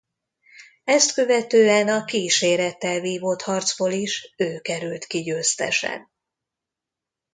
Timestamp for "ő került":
4.37-5.05